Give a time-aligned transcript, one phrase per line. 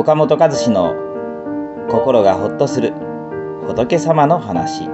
[0.00, 0.94] 岡本和志の
[1.90, 2.94] 心がほっとする
[3.66, 4.88] 仏様の話。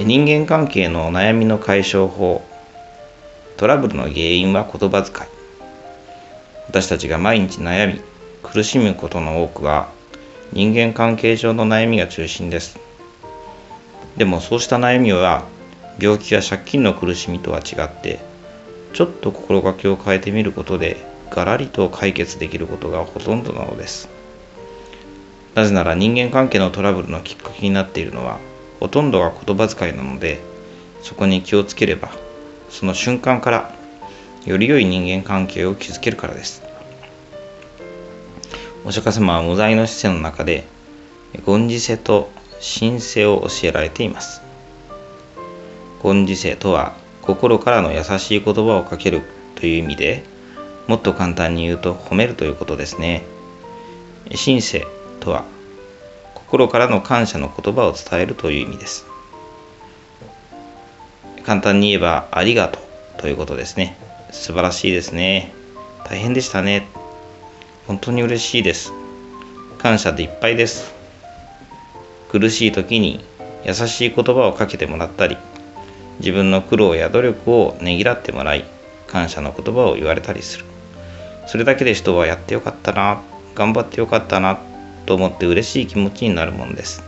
[0.00, 2.42] 人間関係の悩みの解消法
[3.58, 5.28] トラブルの原因は言葉遣い。
[6.68, 8.00] 私たちが毎日悩み
[8.42, 9.90] 苦しむことの多くは
[10.54, 12.78] 人間関係上の悩みが中心です。
[14.16, 15.44] でもそうした悩みは
[15.98, 18.29] 病気や借金の苦しみとは違って
[18.92, 24.08] ちょっと心がけを変えてみることでガラリと解決できることがほとんどなのです。
[25.54, 28.38] なぜなら人間関係のトラブルのきっかけになっているのは
[28.78, 30.40] ほとんどが言葉遣いなので
[31.02, 32.10] そこに気をつければ
[32.68, 33.74] その瞬間から
[34.46, 36.62] より良い人間関係を築けるからです。
[38.84, 40.66] お釈迦様は無罪の姿勢の中で
[41.44, 44.40] 権次世と神世を教えられています。
[46.02, 46.94] 権次世とは
[47.30, 49.22] 心からの優しい言葉をかける
[49.54, 50.24] という意味で
[50.88, 53.22] もっと簡単に言うと褒めるということですね。
[54.44, 54.84] 神世
[55.20, 55.44] とは
[56.34, 59.06] 心からの感謝の言葉を伝えるという意味です。
[61.44, 63.96] 簡単に言えばありがとうということですね。
[64.32, 65.52] 素晴らしいですね。
[66.04, 66.88] 大変でしたね。
[67.86, 68.92] 本当に嬉しいです。
[69.78, 70.92] 感謝でいっぱいです。
[72.32, 73.24] 苦しい時に
[73.64, 75.36] 優しい言葉をかけてもらったり
[76.20, 78.64] 自分の苦労や努力をねぎらってもらい
[79.06, 80.64] 感謝の言葉を言われたりする。
[81.46, 83.22] それだけで人はやってよかったな
[83.54, 84.58] 頑張ってよかったな
[85.06, 87.02] と思って嬉しい気持ちになるものです。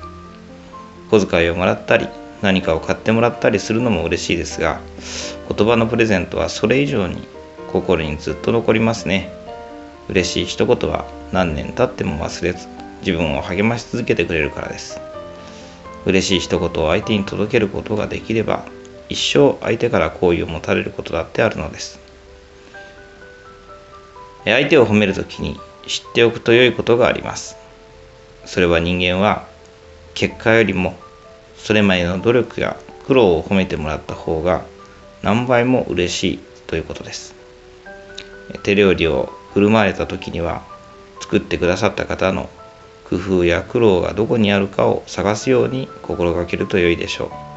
[1.11, 2.09] 小遣いをもらったり
[2.41, 4.81] 何かを買ってもらったりするのも嬉しいですが
[5.49, 7.29] 言葉のプレゼントはそれ以上に
[7.71, 9.33] 心にずっと残りますね。
[10.09, 12.67] 嬉しい一言は何年経っても忘れず
[13.01, 15.01] 自分を励まし続けてくれるからです。
[16.05, 18.65] 嬉しい一言を相手に届けることができれば
[19.13, 22.01] 一生相手から好意を持たれることだってあるのです。
[24.45, 27.57] 相手を褒めるときに知っておくと良いことがあります。
[28.47, 29.47] それは人間は
[30.15, 30.97] 結果よりも
[31.57, 34.65] それまでの努力や苦労を褒めてもらった方が
[35.23, 37.35] 何倍も嬉しいということです。
[38.63, 40.63] 手料理を振る舞われた時には
[41.21, 42.49] 作ってくださった方の
[43.05, 47.52] 工夫や苦労がどこにあるかを探すように心がけると良いでしょう。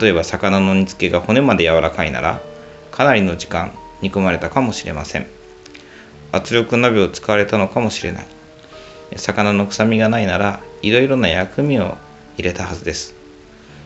[0.00, 2.40] 例えば魚の煮付けが骨まで柔らかいなら
[2.90, 3.72] かなりの時間
[4.02, 5.26] 煮込まれたかもしれません。
[6.30, 8.26] 圧力鍋を使われたのかもしれない。
[9.16, 11.96] 魚の臭みがないならいろいろな薬味を
[12.36, 13.14] 入れたはずです。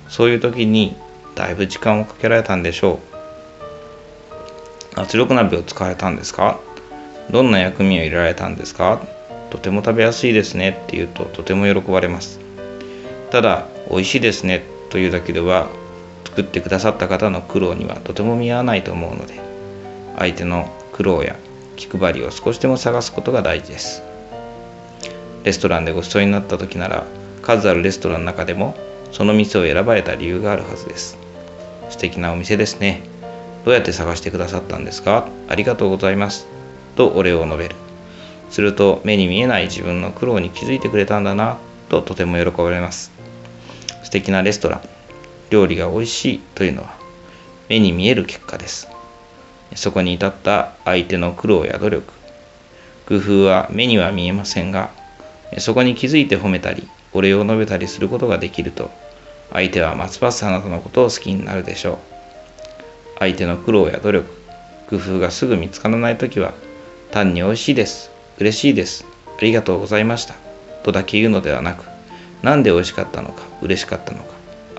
[0.09, 0.97] そういう時に
[1.35, 3.01] だいぶ時間をかけられたんでしょ
[4.95, 5.01] う。
[5.01, 6.61] 圧力鍋を使われたんですか？
[7.31, 9.01] どんな薬味を入れられたんですか？
[9.51, 10.71] とても食べやすいですね。
[10.71, 12.41] って言うととても喜ばれます。
[13.31, 14.65] ただ美味しいですね。
[14.91, 15.71] というだけでは
[16.33, 19.39] 作ってくださった方の苦労にはとても見合わないと思うので
[20.17, 21.37] 相手の苦労や
[21.77, 24.03] 気配りを少しでも探すことが大事です。
[25.45, 27.05] レストランでごちそうになった時なら
[27.43, 28.75] 数あるレストランの中でも
[29.11, 31.19] その店を選ばれた理由があるはずです。
[31.91, 33.03] 素敵なお店ですね。
[33.67, 35.29] どうやって探してくださったんですか？
[35.49, 36.47] ありがとうございます。
[36.97, 37.77] とお礼を述べる。
[38.49, 43.13] すると目に見えない自分の苦労に気づいてくれたんだなととても喜ばれます。
[44.03, 44.81] 素敵なレストラン。
[45.53, 46.99] 料理が美味しいというのは
[47.69, 48.89] 目に見える結果です。
[49.77, 52.13] そこに至った相手の苦労や努力
[53.07, 54.91] 工夫は目には見えませんが
[55.59, 58.91] そこに気づいて褒めたりお礼を述べたりすることができると
[59.51, 61.99] 相手はますますあなたのことを好きになるでしょう。
[63.19, 64.29] 相手の苦労や努力
[64.89, 66.55] 工夫がすぐ見つからない時は
[67.13, 69.05] 単に美味しいです嬉しいです
[69.39, 70.35] ありがとうございました
[70.83, 71.85] とだけ言うのではなく
[72.43, 74.32] 何で美味しかったのか嬉しかったのか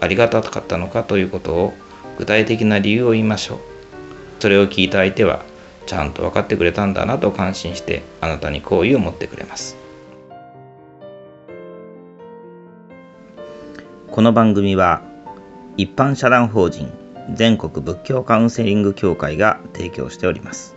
[0.04, 1.74] ありがたかったのかということを
[2.18, 3.60] 具体的な理由を言いましょう。
[4.40, 5.44] それを聞いた相手は
[5.86, 9.78] ちゃんと分かってくれたんだなと感心してあなたに好意を持ってくれます。
[14.12, 15.02] この番組は
[15.78, 16.92] 一般社団法人
[17.34, 20.76] 全国仏教カウンセリング協会が提供しております。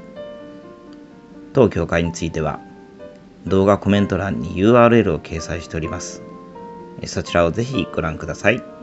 [1.52, 2.60] 当協会については
[3.44, 6.22] 動画コメント欄に URL を掲載しております。
[7.04, 8.75] そちらをぜひご覧ください。